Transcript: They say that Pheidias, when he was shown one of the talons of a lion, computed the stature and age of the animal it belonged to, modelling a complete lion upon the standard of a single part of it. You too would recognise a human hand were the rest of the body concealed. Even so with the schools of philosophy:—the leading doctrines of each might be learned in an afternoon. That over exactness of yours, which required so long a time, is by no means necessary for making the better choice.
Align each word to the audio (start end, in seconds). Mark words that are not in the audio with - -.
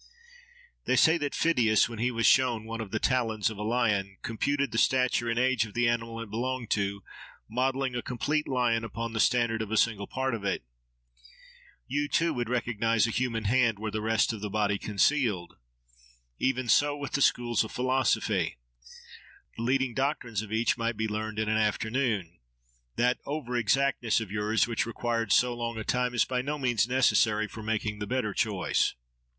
They 0.85 0.95
say 0.95 1.19
that 1.19 1.35
Pheidias, 1.35 1.87
when 1.87 1.99
he 1.99 2.09
was 2.09 2.25
shown 2.25 2.65
one 2.65 2.81
of 2.81 2.89
the 2.89 2.97
talons 2.97 3.51
of 3.51 3.59
a 3.59 3.63
lion, 3.63 4.17
computed 4.23 4.71
the 4.71 4.79
stature 4.79 5.29
and 5.29 5.37
age 5.37 5.63
of 5.67 5.75
the 5.75 5.87
animal 5.87 6.19
it 6.23 6.31
belonged 6.31 6.71
to, 6.71 7.03
modelling 7.47 7.93
a 7.95 8.01
complete 8.01 8.47
lion 8.47 8.83
upon 8.83 9.13
the 9.13 9.19
standard 9.19 9.61
of 9.61 9.69
a 9.71 9.77
single 9.77 10.07
part 10.07 10.33
of 10.33 10.43
it. 10.43 10.63
You 11.85 12.07
too 12.07 12.33
would 12.33 12.49
recognise 12.49 13.05
a 13.05 13.11
human 13.11 13.43
hand 13.43 13.77
were 13.77 13.91
the 13.91 14.01
rest 14.01 14.33
of 14.33 14.41
the 14.41 14.49
body 14.49 14.79
concealed. 14.79 15.57
Even 16.39 16.67
so 16.67 16.97
with 16.97 17.11
the 17.11 17.21
schools 17.21 17.63
of 17.63 17.71
philosophy:—the 17.71 18.57
leading 19.61 19.93
doctrines 19.93 20.41
of 20.41 20.51
each 20.51 20.79
might 20.79 20.97
be 20.97 21.07
learned 21.07 21.37
in 21.37 21.47
an 21.47 21.57
afternoon. 21.59 22.39
That 22.95 23.19
over 23.27 23.55
exactness 23.55 24.19
of 24.19 24.31
yours, 24.31 24.65
which 24.67 24.87
required 24.87 25.31
so 25.31 25.53
long 25.53 25.77
a 25.77 25.83
time, 25.83 26.15
is 26.15 26.25
by 26.25 26.41
no 26.41 26.57
means 26.57 26.87
necessary 26.87 27.47
for 27.47 27.61
making 27.61 27.99
the 27.99 28.07
better 28.07 28.33
choice. 28.33 28.95